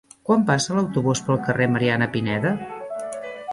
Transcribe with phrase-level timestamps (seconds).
[0.27, 2.57] Quan passa l'autobús pel carrer Mariana Pineda?